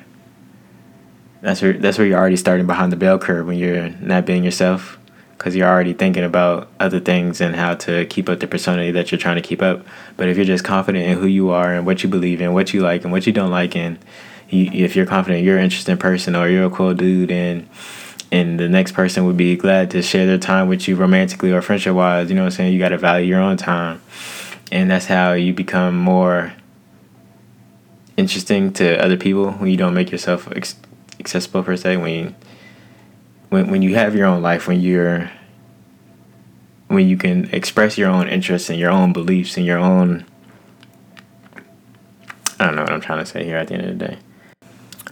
that's 1.42 1.60
where 1.60 1.74
that's 1.74 1.98
where 1.98 2.06
you're 2.06 2.18
already 2.18 2.36
starting 2.36 2.66
behind 2.66 2.92
the 2.92 2.96
bell 2.96 3.18
curve 3.18 3.46
when 3.46 3.58
you're 3.58 3.90
not 3.90 4.24
being 4.24 4.42
yourself 4.42 4.98
because 5.42 5.56
you're 5.56 5.68
already 5.68 5.92
thinking 5.92 6.22
about 6.22 6.68
other 6.78 7.00
things 7.00 7.40
and 7.40 7.56
how 7.56 7.74
to 7.74 8.06
keep 8.06 8.28
up 8.28 8.38
the 8.38 8.46
persona 8.46 8.92
that 8.92 9.10
you're 9.10 9.18
trying 9.18 9.34
to 9.34 9.42
keep 9.42 9.60
up. 9.60 9.84
But 10.16 10.28
if 10.28 10.36
you're 10.36 10.46
just 10.46 10.62
confident 10.62 11.04
in 11.04 11.18
who 11.18 11.26
you 11.26 11.50
are 11.50 11.74
and 11.74 11.84
what 11.84 12.04
you 12.04 12.08
believe 12.08 12.40
in, 12.40 12.52
what 12.52 12.72
you 12.72 12.80
like 12.80 13.02
and 13.02 13.10
what 13.10 13.26
you 13.26 13.32
don't 13.32 13.50
like, 13.50 13.74
and 13.74 13.98
you, 14.50 14.70
if 14.72 14.94
you're 14.94 15.04
confident 15.04 15.42
you're 15.42 15.58
an 15.58 15.64
interesting 15.64 15.96
person 15.96 16.36
or 16.36 16.48
you're 16.48 16.66
a 16.66 16.70
cool 16.70 16.94
dude, 16.94 17.32
and 17.32 17.68
and 18.30 18.60
the 18.60 18.68
next 18.68 18.92
person 18.92 19.26
would 19.26 19.36
be 19.36 19.56
glad 19.56 19.90
to 19.90 20.00
share 20.00 20.26
their 20.26 20.38
time 20.38 20.68
with 20.68 20.86
you 20.86 20.94
romantically 20.94 21.50
or 21.50 21.60
friendship 21.60 21.96
wise, 21.96 22.30
you 22.30 22.36
know 22.36 22.42
what 22.42 22.52
I'm 22.52 22.52
saying? 22.52 22.72
You 22.72 22.78
got 22.78 22.90
to 22.90 22.98
value 22.98 23.26
your 23.26 23.40
own 23.40 23.56
time, 23.56 24.00
and 24.70 24.88
that's 24.88 25.06
how 25.06 25.32
you 25.32 25.52
become 25.52 25.96
more 25.96 26.52
interesting 28.16 28.72
to 28.74 29.04
other 29.04 29.16
people 29.16 29.50
when 29.50 29.70
you 29.70 29.76
don't 29.76 29.94
make 29.94 30.12
yourself 30.12 30.48
accessible 31.18 31.64
per 31.64 31.74
se 31.74 31.96
when 31.96 32.12
you 32.12 32.34
when 33.52 33.70
when 33.70 33.82
you 33.82 33.94
have 33.94 34.16
your 34.16 34.26
own 34.26 34.40
life, 34.40 34.66
when 34.66 34.80
you're 34.80 35.30
when 36.88 37.06
you 37.06 37.18
can 37.18 37.50
express 37.50 37.98
your 37.98 38.08
own 38.08 38.26
interests 38.26 38.70
and 38.70 38.78
your 38.78 38.90
own 38.90 39.12
beliefs 39.12 39.56
and 39.58 39.66
your 39.66 39.78
own 39.78 40.24
I 42.58 42.64
don't 42.66 42.76
know 42.76 42.82
what 42.82 42.92
I'm 42.92 43.00
trying 43.00 43.18
to 43.18 43.26
say 43.26 43.44
here 43.44 43.58
at 43.58 43.68
the 43.68 43.74
end 43.74 43.84
of 43.84 43.98
the 43.98 44.06
day. 44.06 44.18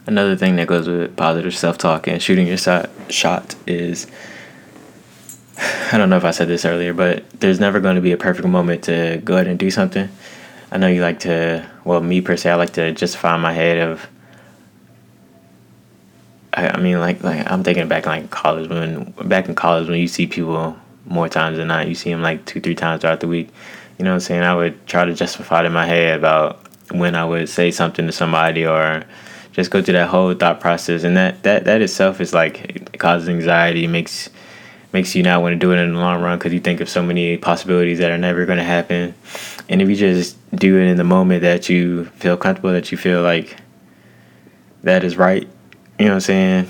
Another 0.06 0.36
thing 0.36 0.56
that 0.56 0.68
goes 0.68 0.88
with 0.88 1.16
positive 1.16 1.54
self 1.54 1.76
talk 1.76 2.06
and 2.06 2.22
shooting 2.22 2.46
your 2.46 2.56
shot 2.56 2.88
shot 3.10 3.54
is 3.66 4.06
I 5.92 5.98
don't 5.98 6.08
know 6.08 6.16
if 6.16 6.24
I 6.24 6.30
said 6.30 6.48
this 6.48 6.64
earlier, 6.64 6.94
but 6.94 7.28
there's 7.40 7.60
never 7.60 7.78
going 7.78 7.96
to 7.96 8.00
be 8.00 8.12
a 8.12 8.16
perfect 8.16 8.48
moment 8.48 8.84
to 8.84 9.20
go 9.22 9.34
ahead 9.34 9.48
and 9.48 9.58
do 9.58 9.70
something. 9.70 10.08
I 10.72 10.78
know 10.78 10.86
you 10.86 11.02
like 11.02 11.20
to, 11.20 11.68
well, 11.84 12.00
me 12.00 12.22
per 12.22 12.36
se, 12.36 12.50
I 12.50 12.54
like 12.54 12.72
to 12.74 12.92
justify 12.92 13.36
my 13.36 13.52
head 13.52 13.76
of. 13.76 14.08
I, 16.52 16.68
I 16.68 16.80
mean, 16.80 17.00
like, 17.00 17.22
like 17.22 17.50
I'm 17.50 17.62
thinking 17.62 17.88
back 17.88 18.06
like 18.06 18.30
college 18.30 18.68
when 18.68 19.12
back 19.24 19.48
in 19.48 19.54
college 19.54 19.88
when 19.88 19.98
you 19.98 20.08
see 20.08 20.26
people 20.26 20.76
more 21.06 21.28
times 21.28 21.58
than 21.58 21.68
not, 21.68 21.88
you 21.88 21.94
see 21.94 22.10
them 22.10 22.22
like 22.22 22.44
two, 22.44 22.60
three 22.60 22.74
times 22.74 23.02
throughout 23.02 23.20
the 23.20 23.28
week. 23.28 23.48
You 23.98 24.04
know 24.04 24.12
what 24.12 24.16
I'm 24.16 24.20
saying? 24.20 24.42
I 24.42 24.54
would 24.54 24.86
try 24.86 25.04
to 25.04 25.14
justify 25.14 25.60
it 25.60 25.66
in 25.66 25.72
my 25.72 25.86
head 25.86 26.18
about 26.18 26.60
when 26.90 27.14
I 27.14 27.24
would 27.24 27.48
say 27.48 27.70
something 27.70 28.06
to 28.06 28.12
somebody 28.12 28.66
or 28.66 29.04
just 29.52 29.70
go 29.70 29.82
through 29.82 29.94
that 29.94 30.08
whole 30.08 30.32
thought 30.34 30.60
process, 30.60 31.04
and 31.04 31.16
that 31.16 31.42
that 31.42 31.64
that 31.64 31.82
itself 31.82 32.20
is 32.20 32.32
like 32.32 32.64
it 32.64 32.98
causes 32.98 33.28
anxiety, 33.28 33.86
makes 33.86 34.30
makes 34.92 35.14
you 35.14 35.22
not 35.22 35.42
want 35.42 35.52
to 35.52 35.58
do 35.58 35.72
it 35.72 35.76
in 35.76 35.94
the 35.94 36.00
long 36.00 36.20
run 36.20 36.38
because 36.38 36.52
you 36.52 36.60
think 36.60 36.80
of 36.80 36.88
so 36.88 37.02
many 37.02 37.36
possibilities 37.36 37.98
that 37.98 38.10
are 38.10 38.18
never 38.18 38.44
going 38.44 38.58
to 38.58 38.64
happen. 38.64 39.14
And 39.68 39.80
if 39.80 39.88
you 39.88 39.96
just 39.96 40.36
do 40.50 40.78
it 40.78 40.86
in 40.86 40.96
the 40.96 41.04
moment 41.04 41.42
that 41.42 41.68
you 41.68 42.06
feel 42.06 42.36
comfortable, 42.36 42.72
that 42.72 42.90
you 42.90 42.98
feel 42.98 43.22
like 43.22 43.56
that 44.82 45.04
is 45.04 45.16
right, 45.16 45.48
you 46.00 46.06
know 46.06 46.12
what 46.12 46.16
I'm 46.16 46.20
saying? 46.20 46.68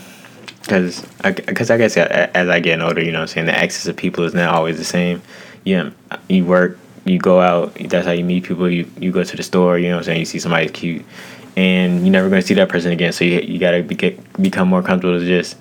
Because 0.62 1.06
I, 1.22 1.32
cause 1.32 1.70
I 1.70 1.78
guess 1.78 1.96
as 1.96 2.48
I 2.48 2.58
get 2.58 2.80
older, 2.80 3.00
you 3.00 3.12
know 3.12 3.18
what 3.20 3.22
I'm 3.22 3.28
saying, 3.28 3.46
the 3.46 3.56
access 3.56 3.86
of 3.86 3.96
people 3.96 4.24
is 4.24 4.34
not 4.34 4.52
always 4.52 4.76
the 4.76 4.84
same. 4.84 5.22
You, 5.64 5.92
you 6.28 6.44
work, 6.44 6.78
you 7.04 7.18
go 7.18 7.40
out, 7.40 7.74
that's 7.74 8.06
how 8.06 8.12
you 8.12 8.24
meet 8.24 8.44
people. 8.44 8.68
You, 8.68 8.90
you 8.98 9.12
go 9.12 9.22
to 9.22 9.36
the 9.36 9.42
store, 9.42 9.78
you 9.78 9.88
know 9.88 9.94
what 9.94 10.00
I'm 10.00 10.04
saying, 10.04 10.18
you 10.18 10.24
see 10.24 10.40
somebody 10.40 10.68
cute, 10.68 11.04
and 11.56 12.00
you're 12.00 12.12
never 12.12 12.28
going 12.28 12.42
to 12.42 12.46
see 12.46 12.54
that 12.54 12.68
person 12.68 12.90
again. 12.90 13.12
So 13.12 13.24
you, 13.24 13.40
you 13.40 13.58
got 13.58 13.70
to 13.70 13.82
be, 13.82 14.18
become 14.40 14.68
more 14.68 14.82
comfortable 14.82 15.18
to 15.18 15.24
just 15.24 15.56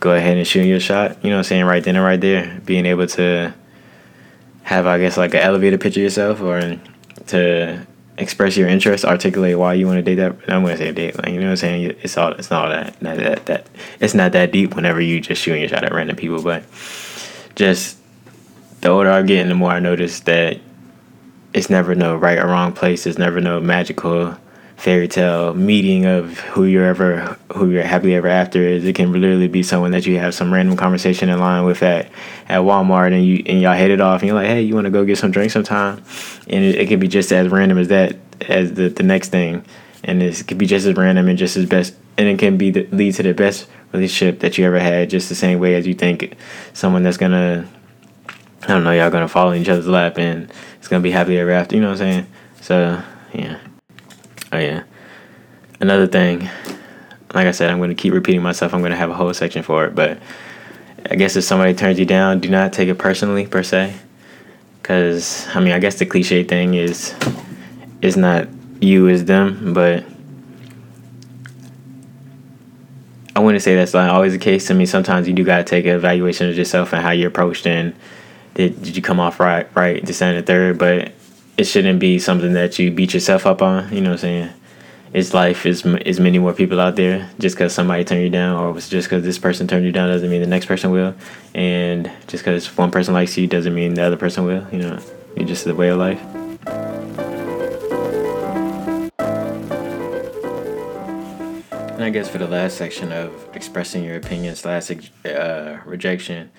go 0.00 0.12
ahead 0.14 0.36
and 0.36 0.46
shoot 0.46 0.64
your 0.64 0.80
shot. 0.80 1.16
You 1.24 1.30
know 1.30 1.36
what 1.36 1.40
I'm 1.40 1.44
saying? 1.44 1.64
Right 1.64 1.82
then 1.82 1.96
and 1.96 2.04
right 2.04 2.20
there. 2.20 2.60
Being 2.66 2.84
able 2.84 3.06
to 3.06 3.54
have, 4.64 4.86
I 4.86 4.98
guess, 4.98 5.16
like 5.16 5.32
an 5.32 5.40
elevated 5.40 5.80
picture 5.80 6.00
of 6.00 6.04
yourself 6.04 6.42
or 6.42 6.78
to 7.28 7.86
express 8.18 8.56
your 8.56 8.68
interest, 8.68 9.04
articulate 9.04 9.58
why 9.58 9.74
you 9.74 9.86
want 9.86 9.98
to 9.98 10.02
date 10.02 10.16
that. 10.16 10.36
I'm 10.48 10.64
to 10.64 10.76
say 10.76 10.92
date. 10.92 11.16
Like, 11.16 11.28
you 11.28 11.40
know 11.40 11.46
what 11.46 11.50
I'm 11.50 11.56
saying? 11.56 11.96
It's 12.02 12.16
all, 12.16 12.32
it's 12.32 12.50
not 12.50 12.68
that, 12.68 13.00
not 13.02 13.16
that, 13.16 13.46
that, 13.46 13.66
it's 14.00 14.14
not 14.14 14.32
that 14.32 14.52
deep 14.52 14.74
whenever 14.74 15.00
you 15.00 15.20
just 15.20 15.42
shooting 15.42 15.60
your 15.60 15.68
shot 15.68 15.84
at 15.84 15.92
random 15.92 16.16
people. 16.16 16.42
But 16.42 16.64
just 17.54 17.98
the 18.80 18.88
older 18.88 19.10
I 19.10 19.22
get, 19.22 19.42
and 19.42 19.50
the 19.50 19.54
more 19.54 19.70
I 19.70 19.80
notice 19.80 20.20
that 20.20 20.60
it's 21.52 21.70
never 21.70 21.94
no 21.94 22.16
right 22.16 22.38
or 22.38 22.46
wrong 22.46 22.72
place. 22.72 23.04
There's 23.04 23.18
never 23.18 23.40
no 23.40 23.60
magical 23.60 24.36
fairy 24.76 25.08
tale 25.08 25.54
meeting 25.54 26.04
of 26.04 26.38
who 26.40 26.64
you're 26.64 26.84
ever 26.84 27.38
who 27.54 27.70
you're 27.70 27.82
happily 27.82 28.14
ever 28.14 28.28
after 28.28 28.60
is. 28.60 28.84
It 28.84 28.94
can 28.94 29.12
literally 29.12 29.48
be 29.48 29.62
someone 29.62 29.92
that 29.92 30.06
you 30.06 30.18
have 30.18 30.34
some 30.34 30.52
random 30.52 30.76
conversation 30.76 31.28
in 31.28 31.38
line 31.38 31.64
with 31.64 31.82
at 31.82 32.10
at 32.48 32.60
Walmart 32.60 33.12
and 33.12 33.24
you 33.24 33.42
and 33.46 33.60
y'all 33.60 33.76
hit 33.76 33.90
it 33.90 34.00
off 34.00 34.20
and 34.20 34.28
you're 34.28 34.36
like, 34.36 34.48
hey, 34.48 34.62
you 34.62 34.74
want 34.74 34.86
to 34.86 34.90
go 34.90 35.04
get 35.04 35.18
some 35.18 35.30
drink 35.30 35.52
sometime? 35.52 36.02
And 36.48 36.64
it, 36.64 36.74
it 36.76 36.88
can 36.88 37.00
be 37.00 37.08
just 37.08 37.32
as 37.32 37.48
random 37.48 37.78
as 37.78 37.88
that 37.88 38.16
as 38.48 38.74
the 38.74 38.88
the 38.88 39.02
next 39.02 39.28
thing, 39.28 39.64
and 40.02 40.22
it 40.22 40.46
could 40.46 40.58
be 40.58 40.66
just 40.66 40.86
as 40.86 40.96
random 40.96 41.28
and 41.28 41.38
just 41.38 41.56
as 41.56 41.66
best, 41.66 41.94
and 42.18 42.28
it 42.28 42.38
can 42.38 42.56
be 42.56 42.70
the, 42.70 42.86
lead 42.92 43.14
to 43.14 43.22
the 43.22 43.34
best 43.34 43.68
relationship 43.92 44.40
that 44.40 44.58
you 44.58 44.66
ever 44.66 44.78
had, 44.80 45.08
just 45.08 45.28
the 45.28 45.34
same 45.34 45.60
way 45.60 45.74
as 45.74 45.86
you 45.86 45.94
think 45.94 46.36
someone 46.72 47.02
that's 47.02 47.16
gonna. 47.16 47.68
I 48.64 48.68
don't 48.68 48.84
know, 48.84 48.92
y'all 48.92 49.10
gonna 49.10 49.28
fall 49.28 49.52
in 49.52 49.60
each 49.60 49.68
other's 49.68 49.86
lap 49.86 50.16
and 50.16 50.50
it's 50.78 50.88
gonna 50.88 51.02
be 51.02 51.10
happily 51.10 51.38
ever 51.38 51.50
after, 51.50 51.76
you 51.76 51.82
know 51.82 51.90
what 51.90 52.00
I'm 52.00 52.12
saying? 52.12 52.26
So, 52.62 53.02
yeah. 53.34 53.58
Oh 54.54 54.58
yeah. 54.58 54.84
Another 55.80 56.06
thing, 56.06 56.48
like 57.34 57.48
I 57.48 57.50
said, 57.50 57.70
I'm 57.70 57.78
going 57.78 57.90
to 57.90 57.96
keep 57.96 58.14
repeating 58.14 58.40
myself. 58.40 58.72
I'm 58.72 58.82
going 58.82 58.92
to 58.92 58.96
have 58.96 59.10
a 59.10 59.14
whole 59.14 59.34
section 59.34 59.64
for 59.64 59.84
it, 59.84 59.96
but 59.96 60.20
I 61.10 61.16
guess 61.16 61.34
if 61.34 61.42
somebody 61.42 61.74
turns 61.74 61.98
you 61.98 62.06
down, 62.06 62.38
do 62.38 62.48
not 62.48 62.72
take 62.72 62.88
it 62.88 62.94
personally 62.94 63.48
per 63.48 63.64
se, 63.64 63.92
because 64.80 65.48
I 65.56 65.58
mean, 65.58 65.72
I 65.72 65.80
guess 65.80 65.98
the 65.98 66.06
cliche 66.06 66.44
thing 66.44 66.74
is, 66.74 67.16
it's 68.00 68.16
not 68.16 68.46
you 68.80 69.08
is 69.08 69.24
them, 69.24 69.74
but 69.74 70.04
I 73.34 73.40
wouldn't 73.40 73.64
say 73.64 73.74
that's 73.74 73.92
not 73.92 74.10
always 74.10 74.34
the 74.34 74.38
case. 74.38 74.70
I 74.70 74.74
mean, 74.74 74.86
sometimes 74.86 75.26
you 75.26 75.34
do 75.34 75.42
got 75.42 75.58
to 75.58 75.64
take 75.64 75.84
an 75.84 75.96
evaluation 75.96 76.48
of 76.48 76.56
yourself 76.56 76.92
and 76.92 77.02
how 77.02 77.10
you 77.10 77.26
approached 77.26 77.66
and 77.66 77.92
did, 78.54 78.80
did 78.84 78.94
you 78.94 79.02
come 79.02 79.18
off 79.18 79.40
right, 79.40 79.66
right, 79.74 80.06
this 80.06 80.20
third, 80.20 80.78
but 80.78 81.10
it 81.56 81.64
shouldn't 81.64 82.00
be 82.00 82.18
something 82.18 82.52
that 82.54 82.78
you 82.78 82.90
beat 82.90 83.14
yourself 83.14 83.46
up 83.46 83.62
on. 83.62 83.92
You 83.92 84.00
know 84.00 84.10
what 84.10 84.14
I'm 84.14 84.18
saying? 84.18 84.50
It's 85.12 85.32
life. 85.32 85.66
Is 85.66 85.86
is 85.86 86.18
many 86.18 86.38
more 86.38 86.52
people 86.52 86.80
out 86.80 86.96
there. 86.96 87.30
Just 87.38 87.54
because 87.54 87.72
somebody 87.72 88.04
turned 88.04 88.22
you 88.22 88.30
down, 88.30 88.58
or 88.58 88.74
just 88.74 89.08
because 89.08 89.22
this 89.22 89.38
person 89.38 89.68
turned 89.68 89.84
you 89.84 89.92
down, 89.92 90.08
doesn't 90.08 90.28
mean 90.28 90.40
the 90.40 90.48
next 90.48 90.66
person 90.66 90.90
will. 90.90 91.14
And 91.54 92.10
just 92.26 92.44
because 92.44 92.66
one 92.76 92.90
person 92.90 93.14
likes 93.14 93.36
you, 93.38 93.46
doesn't 93.46 93.74
mean 93.74 93.94
the 93.94 94.02
other 94.02 94.16
person 94.16 94.44
will. 94.44 94.66
You 94.72 94.78
know, 94.78 94.98
it's 95.36 95.48
just 95.48 95.64
the 95.64 95.74
way 95.74 95.88
of 95.88 95.98
life. 95.98 96.20
And 101.94 102.02
I 102.02 102.10
guess 102.10 102.28
for 102.28 102.38
the 102.38 102.48
last 102.48 102.76
section 102.76 103.12
of 103.12 103.32
expressing 103.54 104.02
your 104.02 104.16
opinions, 104.16 104.64
last 104.64 104.90
uh, 105.24 105.78
rejection 105.86 106.50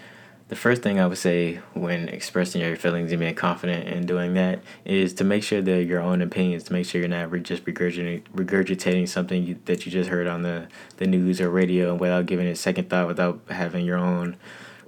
the 0.48 0.56
first 0.56 0.84
thing 0.84 1.00
I 1.00 1.08
would 1.08 1.18
say 1.18 1.56
when 1.74 2.08
expressing 2.08 2.62
your 2.62 2.76
feelings 2.76 3.12
and 3.12 3.20
being 3.20 3.34
confident 3.34 3.88
in 3.88 4.06
doing 4.06 4.36
that 4.36 4.60
is 4.84 5.14
to 5.16 5.24
make 5.24 5.44
sure 5.44 5.60
that 5.62 5.86
your 5.86 6.00
own 6.00 6.22
opinions, 6.22 6.64
to 6.66 6.74
make 6.74 6.86
sure 6.86 7.02
you're 7.02 7.08
not 7.08 7.32
re- 7.32 7.40
just 7.40 7.66
regurgitating, 7.66 9.10
something 9.10 9.44
you, 9.44 9.60
that 9.66 9.86
you 9.86 9.92
just 9.92 10.10
heard 10.10 10.28
on 10.28 10.44
the, 10.44 10.68
the 10.98 11.08
news 11.08 11.42
or 11.42 11.50
radio 11.50 11.96
without 11.96 12.28
giving 12.28 12.46
it 12.46 12.58
second 12.58 12.92
thought, 12.92 13.08
without 13.08 13.42
having 13.50 13.86
your 13.86 13.98
own 13.98 14.38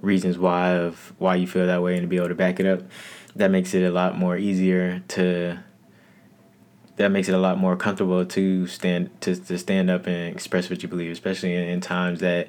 reasons 0.00 0.38
why 0.38 0.74
of 0.74 1.12
why 1.18 1.34
you 1.34 1.48
feel 1.48 1.66
that 1.66 1.82
way 1.82 1.94
and 1.94 2.02
to 2.02 2.06
be 2.06 2.16
able 2.16 2.28
to 2.28 2.36
back 2.36 2.60
it 2.60 2.66
up. 2.66 2.82
That 3.34 3.50
makes 3.50 3.74
it 3.74 3.82
a 3.82 3.90
lot 3.90 4.16
more 4.16 4.36
easier 4.36 5.02
to. 5.08 5.58
That 6.96 7.10
makes 7.10 7.28
it 7.28 7.34
a 7.34 7.38
lot 7.38 7.58
more 7.58 7.76
comfortable 7.76 8.24
to 8.26 8.66
stand 8.66 9.20
to, 9.20 9.36
to 9.36 9.58
stand 9.58 9.88
up 9.88 10.06
and 10.08 10.34
express 10.34 10.68
what 10.68 10.82
you 10.82 10.88
believe, 10.88 11.12
especially 11.12 11.54
in, 11.54 11.62
in 11.62 11.80
times 11.80 12.18
that 12.20 12.48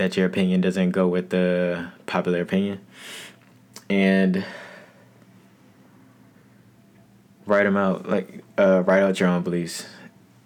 that 0.00 0.16
your 0.16 0.24
opinion 0.24 0.62
doesn't 0.62 0.92
go 0.92 1.06
with 1.06 1.28
the 1.28 1.86
popular 2.06 2.40
opinion. 2.40 2.80
And 3.90 4.46
write 7.44 7.64
them 7.64 7.76
out, 7.76 8.08
like 8.08 8.42
uh, 8.56 8.82
write 8.86 9.02
out 9.02 9.20
your 9.20 9.28
own 9.28 9.42
beliefs. 9.42 9.86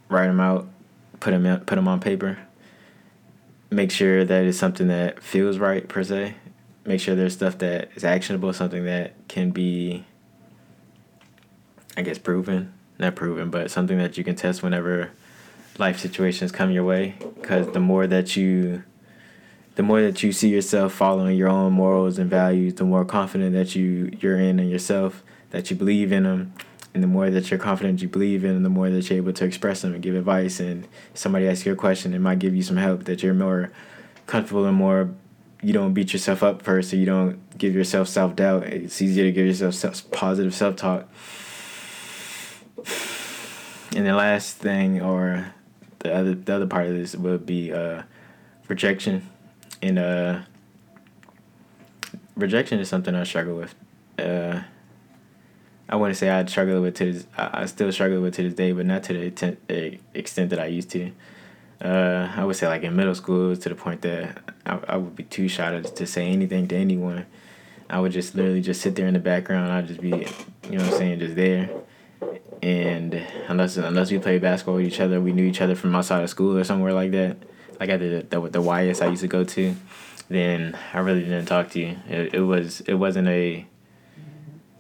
Write 0.08 0.26
them 0.26 0.40
out, 0.40 0.66
put 1.20 1.30
them 1.30 1.46
out, 1.46 1.66
put 1.66 1.76
them 1.76 1.87
on 1.87 2.00
paper. 2.00 2.38
Make 3.70 3.92
sure 3.92 4.25
that 4.25 4.44
it's 4.44 4.58
something 4.58 4.88
that 4.88 5.23
feels 5.23 5.58
right 5.58 5.88
per 5.88 6.02
se. 6.02 6.34
Make 6.84 7.00
sure 7.00 7.14
there's 7.14 7.34
stuff 7.34 7.58
that 7.58 7.90
is 7.94 8.02
actionable, 8.02 8.52
something 8.52 8.84
that 8.87 9.14
can 9.28 9.52
be, 9.52 10.04
I 11.96 12.02
guess, 12.02 12.18
proven. 12.18 12.73
Not 12.99 13.14
proven, 13.14 13.50
but 13.50 13.70
something 13.70 13.99
that 13.99 14.18
you 14.18 14.25
can 14.25 14.34
test 14.34 14.64
whenever 14.64 15.12
life 15.78 16.00
situations 16.00 16.50
come 16.50 16.73
your 16.73 16.84
way. 16.84 17.14
Because 17.40 17.73
the 17.73 17.80
more 17.80 18.08
that 18.08 18.34
you 18.34 18.82
the 19.76 19.83
more 19.83 20.00
that 20.00 20.23
you 20.23 20.33
see 20.33 20.49
yourself 20.49 20.93
following 20.93 21.37
your 21.37 21.49
own 21.49 21.73
morals 21.73 22.19
and 22.19 22.31
values, 22.31 22.75
the 22.75 22.85
more 22.85 23.04
confident 23.04 23.54
that 23.54 23.75
you 23.75 24.16
you're 24.21 24.38
in 24.38 24.61
in 24.61 24.69
yourself, 24.69 25.23
that 25.50 25.71
you 25.71 25.76
believe 25.76 26.12
in 26.12 26.23
them, 26.23 26.52
and 26.93 27.02
the 27.02 27.09
more 27.09 27.28
that 27.31 27.50
you're 27.50 27.59
confident 27.59 28.00
you 28.00 28.09
believe 28.09 28.45
in, 28.45 28.62
the 28.62 28.71
more 28.71 28.88
that 28.88 29.11
you're 29.11 29.16
able 29.16 29.33
to 29.33 29.45
express 29.45 29.83
them 29.83 29.95
and 29.95 30.02
give 30.02 30.14
advice. 30.14 30.61
And 30.61 30.87
somebody 31.12 31.49
asks 31.49 31.66
you 31.66 31.73
a 31.73 31.76
question, 31.76 32.14
it 32.14 32.21
might 32.21 32.38
give 32.38 32.54
you 32.54 32.62
some 32.62 32.76
help 32.76 33.04
that 33.04 33.23
you're 33.23 33.35
more 33.35 33.73
comfortable 34.26 34.64
and 34.64 34.76
more. 34.76 35.11
You 35.61 35.73
don't 35.73 35.93
beat 35.93 36.12
yourself 36.12 36.43
up 36.43 36.62
first, 36.62 36.90
so 36.90 36.97
you 36.97 37.07
don't 37.07 37.59
give 37.59 37.75
yourself 37.75 38.07
self 38.07 38.37
doubt. 38.37 38.64
It's 38.64 39.02
easier 39.02 39.25
to 39.25 39.33
give 39.33 39.47
yourself 39.47 39.75
self, 39.75 40.09
positive 40.12 40.54
self 40.54 40.76
talk. 40.76 41.09
And 43.97 44.07
the 44.07 44.14
last 44.14 44.59
thing, 44.59 45.00
or 45.00 45.52
the 46.00 46.14
other 46.14 46.35
the 46.35 46.54
other 46.54 46.66
part 46.66 46.87
of 46.87 46.95
this 46.95 47.16
would 47.16 47.47
be 47.47 47.73
uh, 47.73 48.02
rejection 48.69 49.31
and 49.85 49.99
uh, 49.99 50.41
rejection 52.37 52.81
is 52.81 52.88
something 52.88 53.14
I 53.14 53.25
struggle 53.25 53.57
with. 53.57 53.75
Uh, 54.19 54.62
I 55.88 55.97
wouldn't 55.97 56.17
say 56.17 56.31
I 56.31 56.45
struggle 56.47 56.81
with 56.81 56.95
to 56.97 57.12
this. 57.12 57.26
I, 57.37 57.67
still 57.67 57.93
struggle 57.93 58.23
with 58.23 58.35
to 58.37 58.43
this 58.45 58.55
day, 58.55 58.73
but 58.73 58.87
not 58.87 59.03
to 59.05 59.31
the 59.31 59.57
eh, 59.69 59.97
extent 60.14 60.50
that 60.50 60.59
I 60.59 60.67
used 60.67 60.91
to. 60.91 61.12
Uh, 61.83 62.33
I 62.35 62.45
would 62.45 62.57
say 62.57 62.67
like 62.67 62.83
in 62.83 62.97
middle 62.97 63.14
school 63.14 63.55
to 63.55 63.69
the 63.69 63.75
point 63.75 64.00
that 64.03 64.38
I, 64.64 64.79
I 64.88 64.97
would 64.97 65.14
be 65.14 65.25
too 65.25 65.49
shy 65.49 65.71
to, 65.71 65.83
to 65.83 66.07
say 66.07 66.29
anything 66.29 66.67
to 66.69 66.76
anyone. 66.76 67.26
I 67.91 68.00
would 68.00 68.12
just 68.12 68.35
literally 68.35 68.62
just 68.62 68.81
sit 68.81 68.97
there 68.97 69.07
in 69.07 69.12
the 69.12 69.21
background. 69.21 69.71
I'd 69.71 69.87
just 69.87 70.00
be, 70.00 70.09
you 70.09 70.79
know 70.79 70.85
what 70.85 70.93
I'm 70.93 70.99
saying, 70.99 71.19
just 71.19 71.37
there. 71.37 71.69
And 72.62 73.23
unless 73.49 73.76
unless 73.76 74.11
we 74.11 74.19
played 74.19 74.41
basketball 74.41 74.76
with 74.76 74.87
each 74.87 75.00
other, 75.00 75.21
we 75.21 75.33
knew 75.33 75.45
each 75.45 75.61
other 75.61 75.75
from 75.75 75.95
outside 75.95 76.25
of 76.25 76.31
school 76.31 76.57
or 76.57 76.64
somewhere 76.64 76.95
like 76.95 77.11
that 77.11 77.37
like 77.81 77.90
at 77.90 78.00
the 78.00 78.26
the, 78.28 78.40
the 78.49 78.61
YS 78.61 79.00
I 79.00 79.09
used 79.09 79.23
to 79.23 79.28
go 79.28 79.45
to, 79.45 79.75
then 80.28 80.76
I 80.93 80.99
really 80.99 81.21
didn't 81.21 81.47
talk 81.47 81.71
to 81.71 81.81
you. 81.81 81.97
It, 82.09 82.35
it 82.35 82.40
was 82.40 82.81
it 82.83 82.95
wasn't 82.95 83.28
a 83.28 83.66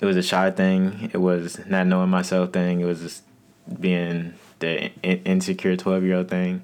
it 0.00 0.06
was 0.06 0.16
a 0.16 0.22
shy 0.22 0.50
thing. 0.50 1.10
It 1.12 1.18
was 1.18 1.64
not 1.66 1.86
knowing 1.86 2.10
myself 2.10 2.52
thing. 2.52 2.80
It 2.80 2.84
was 2.84 3.00
just 3.00 3.22
being 3.80 4.34
the 4.58 4.90
in- 5.02 5.22
insecure 5.24 5.76
twelve 5.76 6.02
year 6.02 6.16
old 6.16 6.28
thing. 6.28 6.62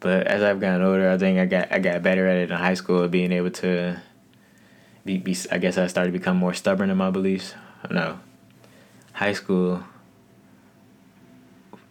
But 0.00 0.26
as 0.26 0.42
I've 0.42 0.60
gotten 0.60 0.82
older, 0.82 1.10
I 1.10 1.16
think 1.16 1.38
I 1.38 1.46
got 1.46 1.72
I 1.72 1.78
got 1.78 2.02
better 2.02 2.26
at 2.26 2.36
it 2.36 2.50
in 2.50 2.56
high 2.56 2.74
school, 2.74 3.08
being 3.08 3.32
able 3.32 3.50
to 3.52 4.00
be, 5.04 5.18
be 5.18 5.36
I 5.50 5.58
guess 5.58 5.78
I 5.78 5.86
started 5.86 6.12
to 6.12 6.18
become 6.18 6.36
more 6.36 6.54
stubborn 6.54 6.90
in 6.90 6.96
my 6.96 7.10
beliefs. 7.10 7.54
No, 7.90 8.18
high 9.12 9.32
school. 9.32 9.82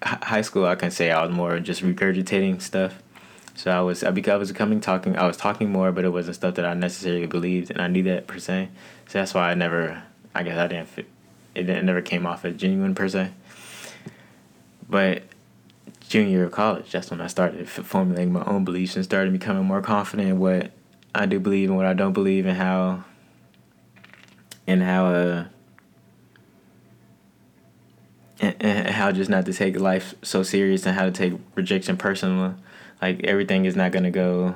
High 0.03 0.41
school, 0.41 0.65
I 0.65 0.75
can 0.75 0.91
say 0.91 1.11
I 1.11 1.25
was 1.25 1.33
more 1.33 1.59
just 1.59 1.81
regurgitating 1.81 2.61
stuff. 2.61 3.01
So 3.55 3.71
I 3.71 3.81
was 3.81 4.03
I, 4.03 4.09
I 4.09 4.35
was 4.35 4.51
becoming 4.51 4.81
talking 4.81 5.15
I 5.15 5.27
was 5.27 5.37
talking 5.37 5.71
more, 5.71 5.91
but 5.91 6.05
it 6.05 6.09
wasn't 6.09 6.35
stuff 6.35 6.55
that 6.55 6.65
I 6.65 6.73
necessarily 6.73 7.27
believed, 7.27 7.71
and 7.71 7.81
I 7.81 7.87
knew 7.87 8.03
that 8.03 8.27
per 8.27 8.39
se. 8.39 8.69
So 9.07 9.19
that's 9.19 9.33
why 9.33 9.51
I 9.51 9.53
never 9.53 10.03
I 10.33 10.43
guess 10.43 10.57
I 10.57 10.67
didn't 10.67 10.89
fit. 10.89 11.07
It, 11.55 11.69
it 11.69 11.83
never 11.83 12.01
came 12.01 12.25
off 12.25 12.45
as 12.45 12.55
genuine 12.55 12.95
per 12.95 13.07
se. 13.07 13.31
But 14.89 15.23
junior 16.09 16.29
year 16.29 16.43
of 16.45 16.51
college, 16.51 16.91
that's 16.91 17.11
when 17.11 17.21
I 17.21 17.27
started 17.27 17.69
formulating 17.69 18.33
my 18.33 18.43
own 18.45 18.65
beliefs 18.65 18.95
and 18.95 19.05
started 19.05 19.31
becoming 19.31 19.65
more 19.65 19.81
confident 19.81 20.29
in 20.29 20.39
what 20.39 20.71
I 21.13 21.25
do 21.25 21.39
believe 21.39 21.69
and 21.69 21.77
what 21.77 21.85
I 21.85 21.93
don't 21.93 22.13
believe, 22.13 22.45
and 22.45 22.57
how 22.57 23.03
and 24.65 24.81
how 24.81 25.05
uh 25.05 25.45
and, 28.39 28.55
and 28.59 28.87
how 28.89 29.11
just 29.11 29.29
not 29.29 29.45
to 29.45 29.53
take 29.53 29.79
life 29.79 30.15
so 30.23 30.41
serious 30.43 30.85
and 30.85 30.95
how 30.95 31.05
to 31.05 31.11
take 31.11 31.33
rejection 31.55 31.97
personal. 31.97 32.55
Like 33.03 33.25
everything 33.25 33.65
is 33.65 33.75
not 33.75 33.91
gonna 33.91 34.11
go 34.11 34.55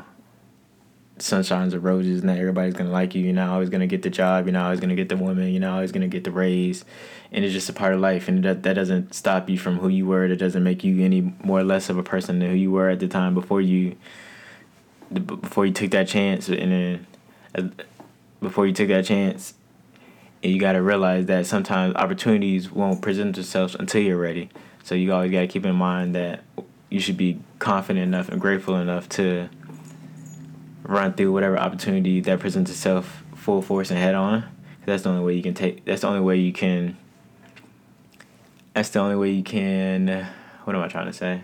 sunshines 1.19 1.73
and 1.73 1.83
roses. 1.83 2.23
Not 2.23 2.37
everybody's 2.37 2.75
gonna 2.75 2.91
like 2.91 3.13
you. 3.13 3.21
You're 3.21 3.33
not 3.33 3.49
always 3.49 3.69
gonna 3.69 3.87
get 3.87 4.03
the 4.03 4.09
job. 4.09 4.45
You're 4.45 4.53
not 4.53 4.63
always 4.63 4.79
gonna 4.79 4.95
get 4.95 5.09
the 5.09 5.17
woman. 5.17 5.49
You're 5.49 5.59
not 5.59 5.73
always 5.73 5.91
gonna 5.91 6.07
get 6.07 6.23
the 6.23 6.31
raise, 6.31 6.85
and 7.33 7.43
it's 7.43 7.53
just 7.53 7.67
a 7.67 7.73
part 7.73 7.93
of 7.93 7.99
life. 7.99 8.29
And 8.29 8.45
that 8.45 8.63
that 8.63 8.75
doesn't 8.75 9.13
stop 9.13 9.49
you 9.49 9.59
from 9.59 9.79
who 9.79 9.89
you 9.89 10.05
were. 10.05 10.29
That 10.29 10.37
doesn't 10.37 10.63
make 10.63 10.85
you 10.85 11.03
any 11.03 11.33
more 11.43 11.59
or 11.59 11.65
less 11.65 11.89
of 11.89 11.97
a 11.97 12.03
person 12.03 12.39
than 12.39 12.51
who 12.51 12.55
you 12.55 12.71
were 12.71 12.87
at 12.87 13.01
the 13.01 13.09
time 13.09 13.33
before 13.33 13.59
you 13.59 13.97
before 15.11 15.65
you 15.65 15.73
took 15.73 15.91
that 15.91 16.07
chance. 16.07 16.47
And 16.47 16.71
then 16.71 17.07
uh, 17.53 17.83
before 18.39 18.65
you 18.65 18.71
took 18.71 18.87
that 18.87 19.03
chance, 19.03 19.55
and 20.41 20.53
you 20.53 20.57
got 20.57 20.71
to 20.71 20.81
realize 20.81 21.25
that 21.25 21.47
sometimes 21.47 21.95
opportunities 21.95 22.71
won't 22.71 23.01
present 23.01 23.35
themselves 23.35 23.75
until 23.75 24.01
you're 24.01 24.15
ready. 24.15 24.49
So 24.85 24.95
you 24.95 25.11
always 25.11 25.33
got 25.33 25.41
to 25.41 25.47
keep 25.47 25.65
in 25.65 25.75
mind 25.75 26.15
that 26.15 26.45
you 26.89 26.99
should 26.99 27.17
be 27.17 27.39
confident 27.59 28.03
enough 28.03 28.29
and 28.29 28.39
grateful 28.39 28.75
enough 28.75 29.09
to 29.09 29.49
run 30.83 31.13
through 31.13 31.33
whatever 31.33 31.57
opportunity 31.57 32.21
that 32.21 32.39
presents 32.39 32.71
itself 32.71 33.23
full 33.35 33.61
force 33.61 33.91
and 33.91 33.99
head 33.99 34.15
on. 34.15 34.45
That's 34.85 35.03
the 35.03 35.09
only 35.09 35.23
way 35.23 35.33
you 35.33 35.43
can 35.43 35.53
take. 35.53 35.83
That's 35.83 36.01
the 36.01 36.07
only 36.07 36.21
way 36.21 36.37
you 36.37 36.53
can. 36.53 36.97
That's 38.73 38.89
the 38.89 38.99
only 38.99 39.15
way 39.15 39.31
you 39.31 39.43
can. 39.43 40.27
What 40.63 40.75
am 40.75 40.81
I 40.81 40.87
trying 40.87 41.07
to 41.07 41.13
say? 41.13 41.41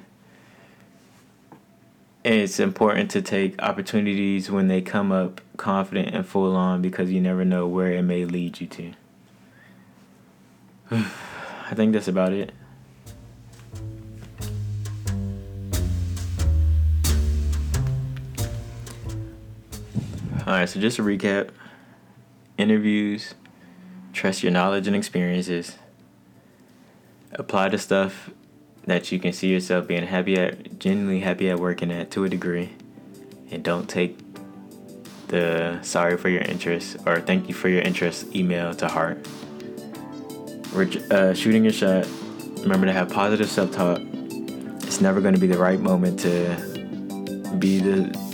It's 2.23 2.57
important 2.59 3.11
to 3.11 3.21
take 3.21 3.61
opportunities 3.61 4.49
when 4.49 4.69
they 4.69 4.81
come 4.81 5.11
up 5.11 5.41
confident 5.57 6.15
and 6.15 6.25
full 6.25 6.55
on 6.55 6.81
because 6.81 7.11
you 7.11 7.19
never 7.19 7.43
know 7.43 7.67
where 7.67 7.91
it 7.91 8.03
may 8.03 8.23
lead 8.23 8.61
you 8.61 8.67
to. 8.67 8.93
I 10.91 11.73
think 11.75 11.91
that's 11.91 12.07
about 12.07 12.31
it. 12.31 12.53
All 20.53 20.59
right, 20.59 20.69
so 20.69 20.79
just 20.79 20.97
to 20.97 21.01
recap 21.01 21.49
interviews, 22.59 23.33
trust 24.13 24.43
your 24.43 24.51
knowledge 24.51 24.85
and 24.85 24.95
experiences, 24.95 25.79
apply 27.31 27.69
the 27.69 27.79
stuff 27.79 28.29
that 28.85 29.11
you 29.11 29.17
can 29.17 29.33
see 29.33 29.47
yourself 29.47 29.87
being 29.87 30.05
happy 30.05 30.35
at, 30.37 30.77
genuinely 30.77 31.21
happy 31.21 31.49
at 31.49 31.59
working 31.59 31.91
at 31.91 32.11
to 32.11 32.23
a 32.23 32.29
degree, 32.29 32.69
and 33.49 33.63
don't 33.63 33.89
take 33.89 34.15
the 35.29 35.81
sorry 35.81 36.17
for 36.17 36.29
your 36.29 36.43
interest 36.43 36.97
or 37.07 37.19
thank 37.19 37.47
you 37.47 37.55
for 37.55 37.67
your 37.67 37.81
interest 37.81 38.35
email 38.35 38.75
to 38.75 38.87
heart. 38.87 39.27
We're 40.75 40.87
uh, 41.09 41.33
shooting 41.33 41.63
your 41.63 41.73
shot. 41.73 42.05
Remember 42.59 42.85
to 42.85 42.93
have 42.93 43.09
positive 43.09 43.49
self 43.49 43.71
talk. 43.71 43.99
It's 44.03 45.01
never 45.01 45.19
going 45.19 45.33
to 45.33 45.41
be 45.41 45.47
the 45.47 45.57
right 45.57 45.79
moment 45.79 46.19
to 46.19 47.55
be 47.57 47.79
the. 47.79 48.32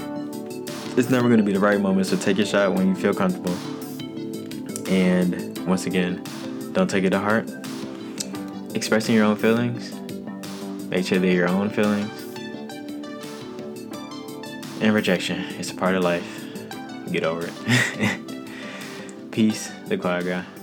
It's 1.00 1.10
never 1.10 1.30
going 1.30 1.38
to 1.38 1.46
be 1.46 1.54
the 1.54 1.62
right 1.62 1.80
moment, 1.80 2.08
so 2.08 2.18
take 2.18 2.36
your 2.36 2.46
shot 2.46 2.74
when 2.74 2.90
you 2.90 2.96
feel 2.96 3.14
comfortable. 3.14 3.54
And 4.90 5.66
once 5.66 5.86
again, 5.86 6.22
don't 6.74 6.90
take 6.90 7.06
it 7.06 7.12
to 7.12 7.20
heart. 7.20 7.50
Expressing 8.76 9.16
your 9.16 9.24
own 9.24 9.38
feelings, 9.38 9.94
make 10.90 11.06
sure 11.08 11.18
they're 11.18 11.32
your 11.32 11.48
own 11.48 11.70
feelings. 11.70 12.12
And 14.82 14.94
rejection, 14.94 15.40
it's 15.58 15.72
a 15.72 15.76
part 15.76 15.96
of 15.96 16.04
life. 16.04 16.28
Get 17.10 17.24
over 17.24 17.50
it. 17.50 19.32
Peace, 19.32 19.72
the 19.88 19.98
Quiet 19.98 20.26
Guy. 20.26 20.59